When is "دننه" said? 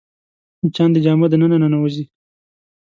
1.31-1.57